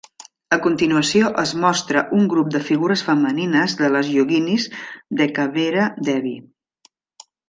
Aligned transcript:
A 0.55 0.57
continuació 0.61 1.27
es 1.41 1.51
mostra 1.65 2.01
un 2.19 2.23
grup 2.31 2.49
de 2.55 2.61
figures 2.69 3.03
femenines 3.09 3.75
de 3.81 3.89
les 3.97 4.09
yoguinis 4.13 4.65
d'Ekaveera 5.21 5.85
Devi. 6.09 6.33